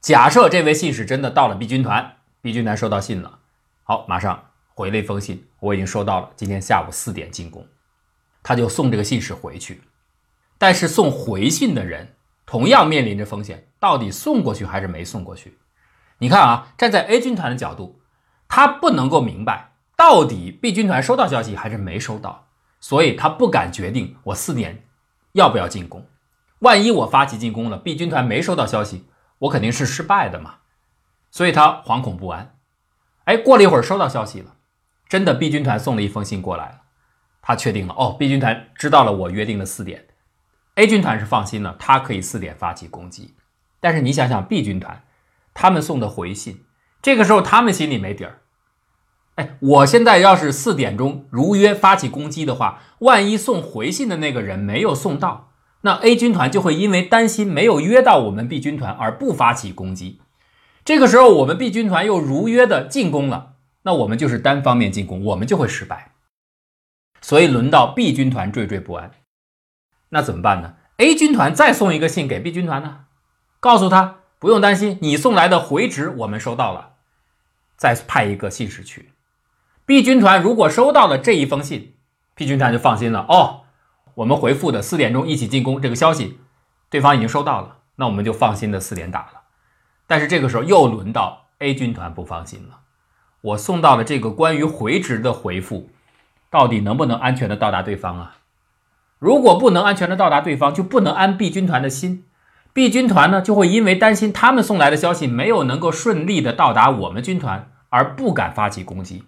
[0.00, 3.38] 假设这位信使真的到了 B 军团，B 军团收到信了，
[3.82, 7.66] 好，马上回了一封信，我已经收到了，今天下午四点进攻，
[8.42, 9.82] 他就送这个信使回去。
[10.58, 12.14] 但是送回信的人
[12.46, 15.58] 同样面临着风险，到底送过去还是没送过去？
[16.22, 18.00] 你看啊，站在 A 军团的角度，
[18.46, 22.46] 他不能够明白到底 B 军团收到消息还是没收到，
[22.78, 24.84] 所以他不敢决定我四点
[25.32, 26.06] 要不要进攻。
[26.60, 29.08] 万一我发起进攻了，B 军团没收到消息，
[29.40, 30.58] 我肯定是失败的嘛，
[31.32, 32.54] 所以他惶恐不安。
[33.24, 34.54] 哎，过了一会儿收到消息了，
[35.08, 36.82] 真的 B 军团送了一封信过来了，
[37.40, 40.06] 他确定了哦，B 军团知道了我约定的四点
[40.76, 43.34] ，A 军团是放心了，他可以四点发起攻击。
[43.80, 45.02] 但是你想想 B 军团，
[45.54, 46.64] 他们送的回信，
[47.00, 48.40] 这个时候他们心里没底儿。
[49.36, 60.20] 哎，我现在要是四点钟如约发起攻击的话，万一送回信的那个人没有送到，那 A 军团就会因为担心没有约到我们 B 军团而不发起攻击。
[60.84, 66.12] 这个时候我们 B 军团又如约的进攻了，那我们就是单方面进攻，我们就会失败。
[67.20, 69.12] 所以轮到 B 军团惴惴不安，
[70.10, 73.04] 那怎么办呢？A 军团再送一个信给 B 军团呢？
[73.60, 76.94] 告诉他不用担心，你送来的回执我们收到了，
[77.76, 79.12] 再派一个信使去。
[79.86, 81.94] B 军团如果收到了这一封信
[82.34, 83.24] ，B 军团就放心了。
[83.28, 83.60] 哦，
[84.16, 86.40] 我们回复的四点钟一起进攻这个消息，
[86.90, 89.42] 对方已经收到了，那我们就放心的四点打了。
[90.08, 92.80] 但是这个时候又轮到 A 军团不放心了，
[93.42, 95.88] 我送到了这个关于回执的回复，
[96.50, 98.38] 到底能不能安全的到达对方啊？
[99.20, 102.24] 如果不能安全的到达对方，就不能安 B 军团的心。
[102.72, 109.24] B 军团呢，就会因为担心他们送来的消息没有能够顺利的到达我们军团，而不敢发起攻击。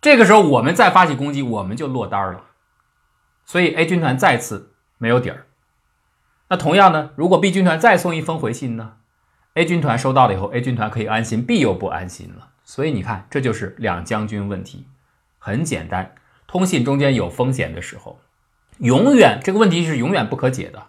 [0.00, 2.44] 这个时候，我们再发起攻击，我们就落单了。
[3.44, 5.46] 所以 A 军团再次没有底儿。
[6.48, 8.92] 那同样呢，如果 B 军团再送一封回信呢
[9.54, 12.50] ？A 军团收到了以后，A 军团可以安心，B 又不安心了。
[12.62, 14.86] 所以你看，这就是两将军问题。
[15.38, 16.14] 很简单，
[16.46, 18.20] 通信中间有风险的时候，
[18.78, 20.86] 永远这个问题是永远不可解的。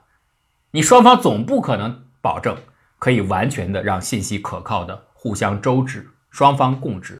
[0.71, 2.55] 你双方总不可能保证
[2.99, 7.17] 可以完全的让信息可靠的互相周知，双方共知。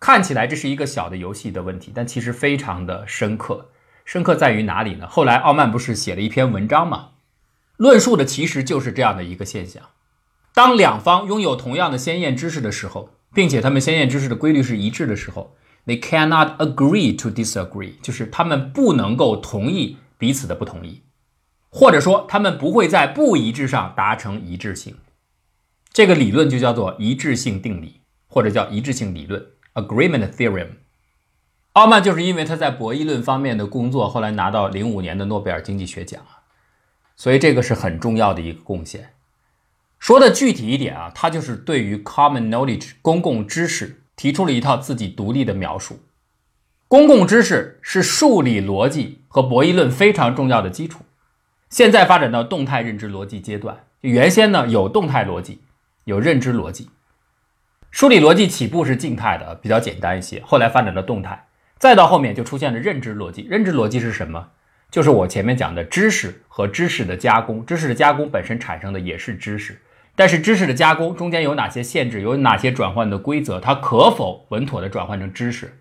[0.00, 3.68] 看起来这是一个小的游戏的问题，但其实非常的深刻。
[4.06, 5.06] 深刻在于哪里呢？
[5.06, 7.10] 后来奥曼不是写了一篇文章吗？
[7.76, 9.82] 论述的其实就是这样的一个现象：
[10.54, 15.54] 当两方拥有同样的先验知识的时候，并且他们先验知识的规律是一致的时候
[15.86, 21.02] ，they cannot agree to disagree，就是他们不能够同意彼此的不同意。
[21.74, 24.94] 或者说，他们不会在不一致上达成一致性，
[25.90, 30.68] 这个理论就叫做一致性定理，或者叫一致性理论 （agreement theorem）。
[31.72, 36.44] 奥曼就是因为他在博弈论方面的工作，后来拿到零五年的诺贝尔经济学奖啊，
[37.16, 39.14] 所以这个是很重要的一个贡献。
[39.98, 46.00] 说的具体一点啊，他就是对于 common knowledge 公共知识提出了一套自己独立的描述。
[46.86, 51.00] 公共知识是数理逻辑和博弈论非常重要的基础。
[51.72, 55.62] 现在发展到动态认知逻辑阶段，原先呢有动态逻辑，
[56.04, 56.90] 有认知逻辑。
[57.90, 61.46] 梳理逻辑起步是静态的，比较简单一些，后来发展到动态，
[61.78, 63.46] 再到后面就出现了认知逻辑。
[63.48, 64.50] 认知逻辑是什么？
[64.90, 69.80] 就是我前面讲的知识和知识的加工，知识的加工本身产生的也是知识，
[70.14, 75.78] 但是知识的加工中间有哪些限制，有哪些转换的规则，它可否稳妥的转换成知识，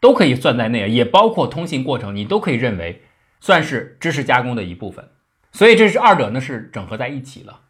[0.00, 3.00] 都可以算在内，也包括通信过程，你都可以认为
[3.40, 5.08] 算是知识加工的一部分。
[5.54, 7.60] 所以这是二者呢是整合在一起了，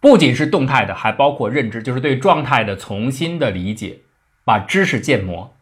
[0.00, 4.00] 不仅是动态的，还包括认知，就是对状态的重新的理解，
[4.44, 5.54] 把知识建模。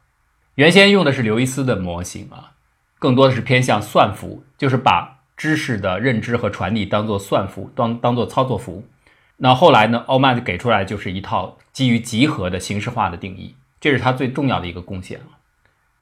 [0.54, 2.52] 原先用的是刘易斯的模型啊，
[3.00, 8.86] 更多的是偏向算符，就是把知识的认知和传递当做算符，当当做操作符。
[9.38, 15.20] 那后来呢，奥曼给出来就是一套基于集合的形式化的定义，这是他最重要的一个贡献。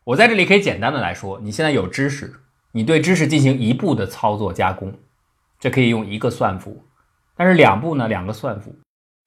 [0.05, 2.35] 我在这里可以简单的来说，你现在有知识，
[2.73, 4.93] 你对知识进行一步的操作加工。
[5.61, 6.87] 这可以用一个算符，
[7.37, 8.09] 但是两步呢？
[8.09, 8.75] 两个算符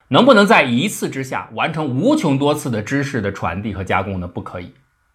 [0.08, 4.28] 能不能在一次之下完成无穷多次的知识的传递和加工呢？
[4.28, 4.74] 不可以。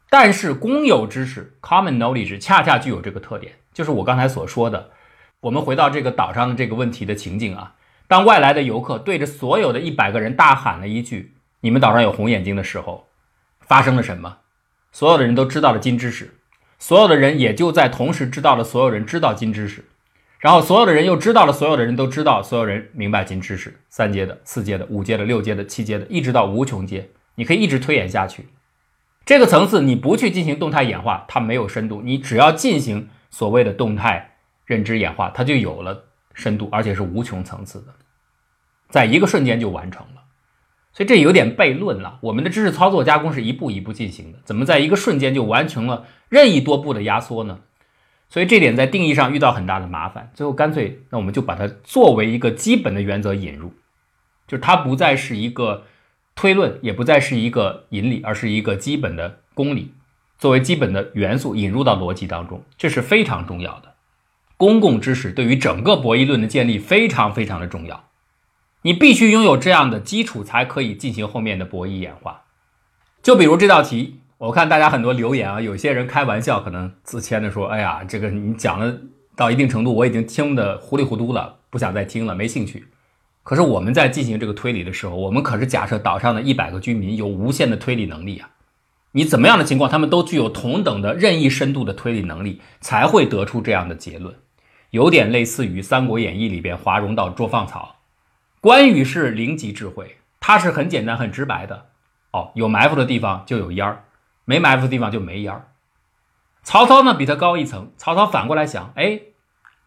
[0.08, 4.90] 但是公有知识 （common knowledge） 恰恰具有这个特点，就是我刚才所说的。
[5.40, 7.74] 我们回到这个岛上的这个问题的情境啊，
[8.06, 13.08] 当外来的游客对着所有的一百个人大喊了一句“你们岛上有红眼睛”的时候，
[13.60, 14.38] 发生了什么？
[14.90, 16.38] 所有的人都知道了金知识，
[16.78, 19.84] 所有的人也就在同时知道了所有人知道金知识。
[20.38, 28.46] 然后所有的人又知道了，所有的人都知道，所有人明白金知识，三阶的、四阶的、五阶的、六阶的、七阶的，一直到无穷阶，你可以一直推演下去。
[29.26, 37.88] 这个层次你不去进行动态演化，它没有深度；你只要进行所谓的动态认知演化，它就有了深度，而且是无穷层次的，
[38.88, 40.22] 在一个瞬间就完成了。
[40.92, 42.18] 所以这有点悖论了。
[42.22, 47.58] 我们的知识操作加工是一步一步进行的，怎么在一个瞬间就完成了任意多步的压缩呢？
[48.30, 53.72] 所以这点在定义上遇到很大的麻烦，最后干脆那我们就把它作为一个基本的原则引入，
[54.46, 55.84] 就是它不再是一个
[56.34, 59.92] 推论，也不再是一个引理，而是一个基本的公理，
[60.38, 63.94] 作为基本的元素引入到逻辑当中，这是非常重要的。
[64.58, 68.04] 公共知识对于整个博弈论的建立非常非常的重要，
[68.82, 72.42] 你必须拥有这样的基础，才可以进行后面的博弈演化。
[73.22, 74.20] 就比如这道题。
[74.38, 79.00] 我看大家很多留言啊，有些人开玩笑，可能自谦的说：“哎呀，这个你讲的
[79.34, 82.86] 到一定程度，我已经听得糊里糊涂了，不想再听了，没兴趣。
[83.42, 88.50] 可是我们在进行这个推理的时候，我们可是假设岛上的一百个居民有无限的推理能力啊。
[89.10, 94.32] 你怎么样的情况，他们都具有同等的任意深度的推理能力，才会得出这样的结论。
[94.90, 97.96] 有点类似于《三国演义》里边华容道捉放草，
[98.60, 101.86] 关羽是零级智慧，他是很简单很直白的。
[102.30, 104.04] 哦，有埋伏的地方就有烟儿，
[104.48, 105.68] 没埋伏的地方就没烟儿。
[106.62, 109.20] 曹操呢比他高一层，曹操反过来想，哎，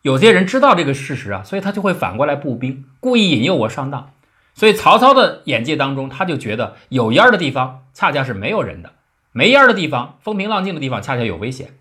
[0.03, 4.11] 有些人知道这个事实啊，所以他就会反过来步兵，故意引诱我上当。
[4.53, 8.93] 所以曹操的眼界当中，他就觉得有烟儿的地方恰恰是没有人的。
[9.31, 11.73] 没烟儿的地方，风平浪静的地方，恰恰有危险。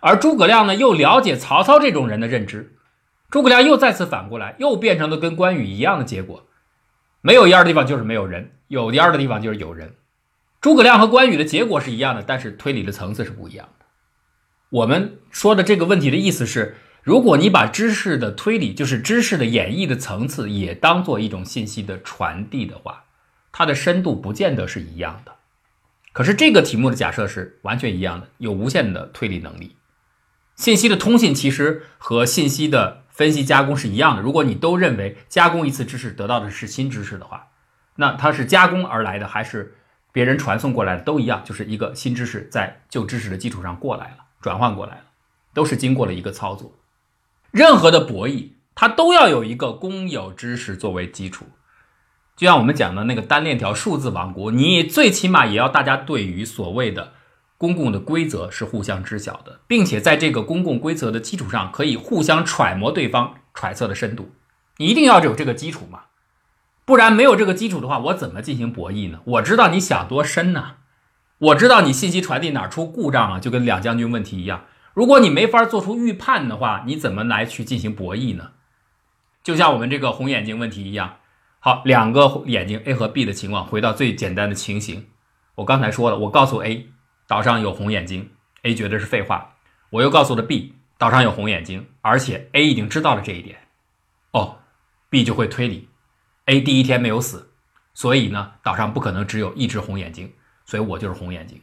[0.00, 2.76] 而诸葛亮呢，又了解曹操这种人的认知，
[3.28, 6.46] 诸葛亮又再次反过来，又变成了跟关羽一样的结果：
[7.20, 9.94] 没有烟儿的地方就是没有人，有烟儿的地方就是有人。
[10.66, 13.86] 诸葛亮和关羽的结果是一样的，但是推理的层次是不一样的。
[14.70, 16.74] 我们说的这个问题的意思是，
[17.04, 23.04] 如果你把知识的推理，就是知识的演绎的层次，也当做一种信息的传递的话，
[23.52, 25.36] 它的深度不见得是一样的。
[26.12, 29.76] 可是这个题目的假设是完全一样的，有无限的推理能力。
[30.56, 34.22] 信息的通信其实和信息的分析加工是一样的。
[34.22, 37.50] 如果你都认为加工一次知识得到的是新知识的话，
[37.94, 39.76] 那它是加工而来的还是
[40.16, 45.02] 别人传送过来的都一样，就是一个新知识在旧知识的基础上过来了，转换过来了，
[45.52, 46.72] 都是经过了一个操作。
[47.50, 51.44] 任何的博弈，它都要有一个公有知识作为基础。
[52.34, 57.12] 就像我们讲的那个单链条数字王国，你最起码也要大家对于所谓的
[57.58, 64.30] 公共的规则是互相知晓的，并且在这个公共规则的基础上可以互相揣摩对方揣测的深度。
[64.78, 66.04] 你一定要有这个基础嘛，
[66.86, 69.20] 不然没有这个基础的话，我怎么进行博弈呢？
[69.24, 70.76] 我知道你想多深呢，
[71.38, 74.64] 我知道你信息传递哪出故障啊，就跟两将军问题一样。
[74.94, 78.52] 如果你没法做出预判的话，你怎么来去进行博弈呢？
[79.42, 81.16] 就像我们这个红眼睛问题一样。
[81.58, 85.08] 好，两个眼睛 A 和 B 的情况，回到最简单的情形。
[85.56, 86.86] 我刚才说了，我告诉 A
[87.26, 88.30] 岛上有红眼睛
[88.62, 89.54] ，A 觉得是废话。
[89.90, 93.58] 我又告诉了 B 岛上有红眼睛，而且 A 已经知道了这一点。
[94.30, 94.58] 哦
[95.10, 95.88] ，B 就会推理
[96.46, 97.52] ，A 第一天没有死，
[97.94, 100.32] 所以呢，岛上不可能只有一只红眼睛，
[100.64, 101.60] 所以我就是红眼睛。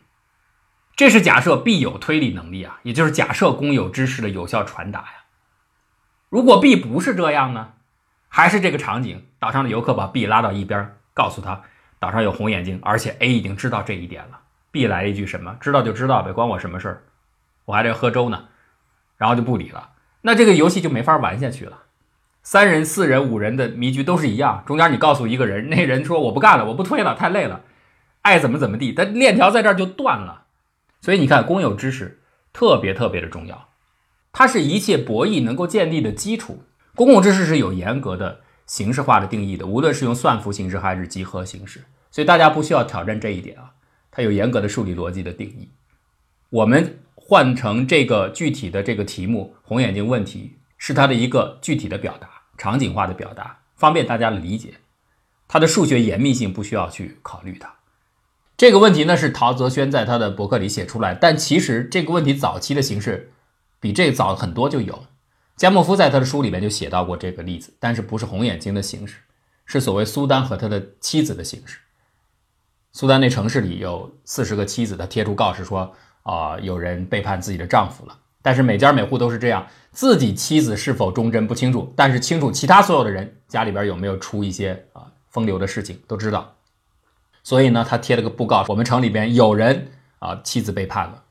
[0.96, 5.26] 这是假设 B 有推理能力啊，也就是假设公有知识的有效传达呀。
[6.30, 7.74] 如果 B 不是这样呢？
[8.30, 11.62] 还是这个场景，岛上的游客把 B 拉到一边，告诉他
[12.00, 14.40] 岛上有红眼睛，而且 A 已经知道这一点了。
[14.72, 15.56] B 来了一句什么？
[15.60, 17.04] 知道就知道呗，关我什么事儿？
[17.66, 18.50] 我还得喝粥呢。
[19.18, 19.92] 然后就不理了。
[20.22, 21.83] 那这个游戏就没法玩下去了。
[22.44, 27.62] 三人、四人、五人的迷局都是一样，中间你告诉一个人，那人说我不干了，我不推了，太累了，
[28.22, 30.44] 爱怎么怎么地，但链条在这儿就断了。
[31.00, 33.70] 所以你看，公有知识特别特别的重要，
[34.34, 36.64] 它是一切博弈能够建立的基础。
[36.96, 43.72] 公共知识是有严格的形式化的定义的，无论是用算符形式还是集合形式，所以大家不需要挑战这一点啊。
[44.12, 45.72] 它有严格的数理逻辑的定义。
[46.50, 54.76] 我们换成这个具体的这个题目“红眼睛问题”，是它的一个具体的表达，场景化的表达，方便大家的理解。
[55.48, 57.76] 它的数学严密性不需要去考虑它。
[58.56, 63.34] 这个问题呢是陶泽轩在他的博客里写出来，但其实这个问题早期的形式
[63.80, 65.06] 比这早很多就有。
[65.56, 69.18] 加莫夫在他的书里面就写到过这个例子，但是不是红眼睛的形式，
[69.66, 71.80] 是所谓苏丹和他的妻子的形式。
[72.92, 78.18] 苏丹那城市里有四十个妻子，他贴出告示说啊，有人背叛自己的丈夫了。
[78.44, 86.54] 但是每家每户都是这样，自己妻子是否忠贞不清楚，但是清楚其他所有的人家里边有没有出一些啊风流的事情都知道。
[87.42, 91.24] 所以呢，他贴了个布告，我们城里边有人啊妻子背叛了。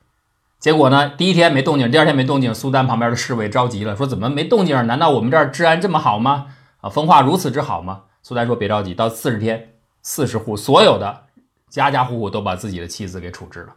[0.59, 1.09] 结果呢？
[1.17, 4.87] 第一天没动静，第二天没动静，苏丹旁边的侍卫着急了，说：“怎么没动静？
[4.87, 6.55] 难道我们这儿治安这么好吗？
[6.79, 11.23] 啊，风化如此之好吗？”苏丹说：“别着急，到四十天，四十户所有的
[11.69, 13.75] 家家户户都把自己的妻子给处置了，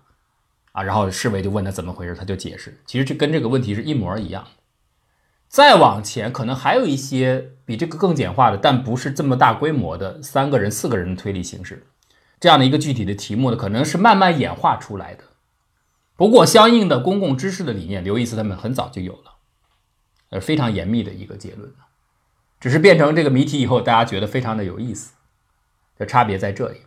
[0.77, 4.47] 啊，然后侍卫就问他怎么回事，他就解释，其实这跟这个问题是一模一样。
[5.49, 11.87] 再往前，可能还有一些比这个更简化的，但不是这么大规模的三个人、四个人的推理形式，
[12.39, 15.25] 这样的一个具体的题目呢，可能是慢慢演化出来的。”
[16.15, 19.37] 不过，相应的公共知识的理念，刘易斯他们很早就有了，
[20.29, 21.73] 呃，非常严密的一个结论
[22.61, 25.15] 只是变成这个谜题以后，大家觉得非常的有意思，
[25.97, 26.83] 的差别在这里。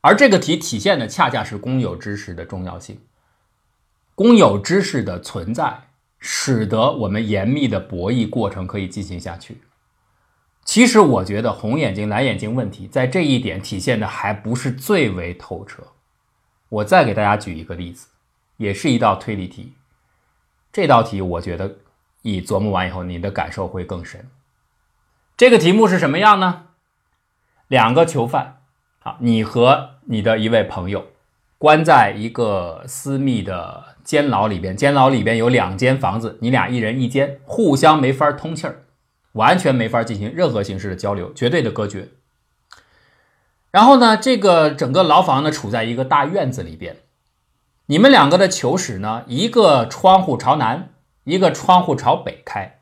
[0.00, 3.00] 而这个题体现的恰恰是公有知识的重要性，
[4.18, 9.62] 公有知识的存在，使得我们严密的博弈过程可以进行下去。
[10.64, 15.84] 其实，我觉得红眼睛、蓝眼睛问题在这一点体现的还不是最为透彻。
[16.68, 18.08] 我再给大家举一个例子。
[18.56, 19.74] 也是一道推理题，
[20.72, 21.76] 这道题我觉得
[22.22, 24.28] 你琢磨完以后，你的感受会更深。
[25.36, 26.64] 这个题目是什么样呢？
[27.68, 28.62] 两个囚犯，
[29.04, 31.06] 啊，你和你的一位朋友
[31.56, 38.84] 关在一个私密的监牢里边，监牢里边有两间房子，你俩一人一间，互相没法通气儿，
[39.32, 42.08] 完全没法进行任何形式的交流，绝对的隔绝。
[43.70, 46.96] 然后呢，这个整个牢房呢处在一个大院子里边，
[47.84, 50.88] 你们两个的囚室呢，一个窗户朝南，
[51.24, 52.78] 一个窗户朝北开，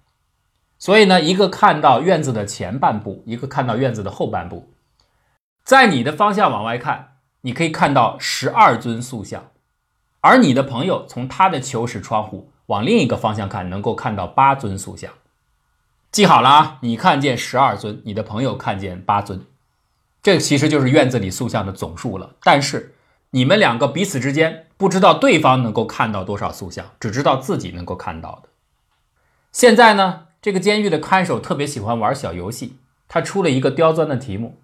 [0.78, 4.72] 所以呢，一个看到院子的前半部，一个看到院子的后半部。
[5.64, 9.50] 在你的方向往外看，你可以看到十二尊塑像，
[10.20, 15.12] 而你的朋友从他的囚室窗户往另一个方向看，能够看到八尊塑像。
[16.10, 19.44] 记好了啊，你看见十二尊，你的朋友看见八尊。
[20.22, 22.94] 这其实就是院子里塑像的总数了，但是
[23.30, 28.48] 你们两个彼此之间不知道对方能够看到多少塑像，只知道自己能够看到的。
[29.52, 34.58] 现在呢，这个监狱的看守特别喜欢玩小游戏，他出了一个刁钻的题目，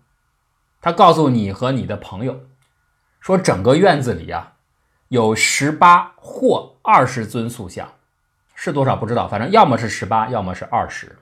[0.80, 2.40] 他告诉你和你的朋友
[3.20, 4.51] 说，整个院子里啊
[5.12, 7.92] 有十八或二十尊塑像，
[8.54, 11.18] 是多少不知道，反正要么是十八，要么是二十。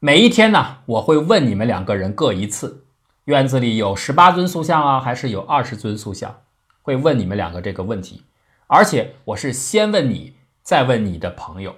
[0.00, 2.84] 每一天呢，我会问你们两个人各一次。
[3.26, 6.40] 院子里有十八尊塑像啊，还是有二十尊塑像？
[6.82, 8.24] 会问你们两个这个问题，
[8.66, 10.34] 而且我是先问你，
[10.64, 11.76] 再问你的朋友，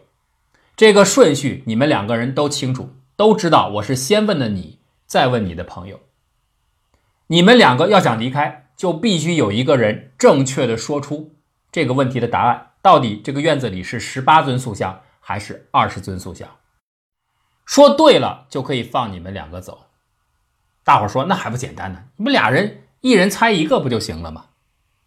[0.74, 3.68] 这个顺序你们两个人都清楚，都知道。
[3.68, 6.00] 我是先问的你，再问你的朋友。
[7.26, 11.36] 你们两个要想离开，就必须有一个人正确的说出
[11.70, 16.48] 这个问题的答案：到底这个院子里是十八尊塑像还是二十尊塑像？
[17.64, 19.86] 说对了，就可以放你们两个走。
[20.82, 22.06] 大伙说那还不简单呢？
[22.16, 24.46] 你们俩人一人猜一个不就行了吗？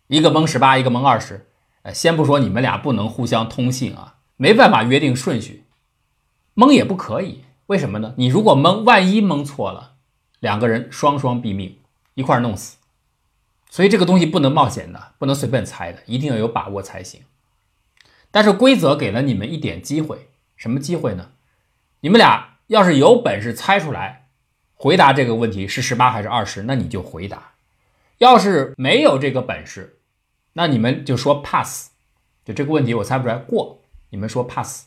[0.07, 1.45] 一个蒙十八，一个蒙二十。
[1.81, 5.65] 呃，先不说你们俩不能互相通信啊，没办法约定顺序，
[6.53, 7.43] 蒙也不可以。
[7.65, 8.13] 为什么呢？
[8.15, 9.95] 你如果蒙，万一蒙错了，
[10.39, 11.77] 两个人双双毙命，
[12.13, 12.77] 一块弄死。
[13.69, 17.21] 所以这个东西不能冒险的，不能随便猜的，一定要有把握才行。
[18.31, 21.31] 但是规则给了你们一点机会，什么机会呢？
[22.01, 24.27] 你们俩要是有本事猜出来。
[24.73, 26.63] 回答这个问题是十八还是二十？
[26.63, 27.53] 那你就回答。
[28.17, 29.99] 要是没有这个本事，
[30.53, 31.91] 那你们就说 pass。
[32.43, 34.85] 就这个问题我猜不出来过，你们说 pass。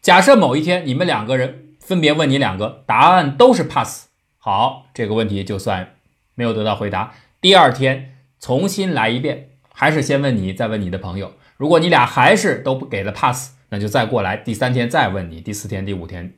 [0.00, 4.06] 假设某一天你们两个人分别问你两个，答案都是 pass，
[4.38, 5.96] 好，这个问题就算
[6.34, 7.14] 没有得到回答。
[7.40, 11.32] 第二天重新来一遍，还是先问你，再问你的朋友。
[11.56, 14.36] 如果你俩还是都不给了 pass，那就再过来。
[14.36, 16.34] 第三天再问你，第四天、第五天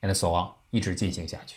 [0.00, 1.56] ，and so on，一直进行下去。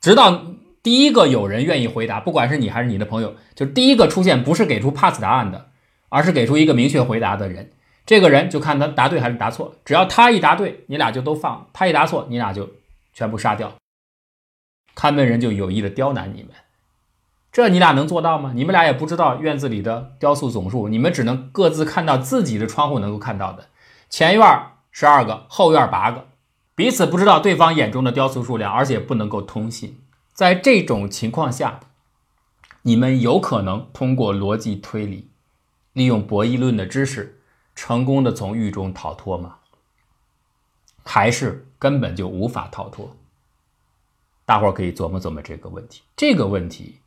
[0.00, 0.44] 直到
[0.82, 5.70] 第一个有人愿意回答，不管是你还是你的朋友，就第一个出现不是给出 pass 答案的，
[6.08, 7.70] 而是给出一个明确回答的人，
[8.04, 9.76] 这个人就看他答对还是答错。
[9.84, 12.68] 只要他一答对，你俩就都放；他一答错，你俩就
[13.12, 13.72] 全部杀掉。
[14.96, 16.50] 看门人就有意的刁难你们，
[17.54, 18.50] 这你俩能做到吗？
[18.52, 23.68] 你们俩也不知道院子里的雕塑总数，你们只能各自看到自己的窗户能够看到的，
[24.10, 26.26] 前院十二个，后院八个。
[26.74, 30.00] 彼此不知道对方眼中的雕塑数量，而且不能够通信。
[30.32, 31.78] 在这种情况下，
[32.82, 35.28] 你们有可能通过逻辑推理，
[35.92, 37.38] 利用博弈论的知识，
[37.76, 39.58] 成功的从狱中逃脱吗？
[41.04, 43.14] 还是根本就无法逃脱？
[44.44, 46.02] 大伙儿可以琢磨琢磨这个问题。
[46.16, 46.98] 这个问题，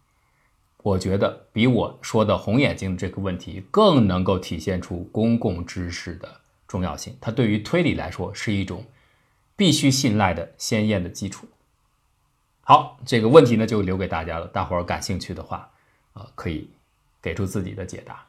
[0.88, 6.28] 我觉得比我说的红眼睛这个问题更能够体现出公共知识的
[6.68, 7.16] 重要性。
[7.20, 8.84] 它对于推理来说是一种。
[9.60, 11.48] 必须信赖的鲜艳的基础。
[12.62, 14.46] 好，这个问题呢就留给大家了。
[14.46, 15.68] 大伙儿感兴趣的话，
[16.14, 16.70] 呃，可以
[17.20, 18.24] 给出自己的解答。